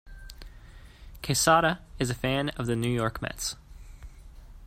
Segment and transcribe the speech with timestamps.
[1.21, 3.55] Quesada is a fan of the New York Mets.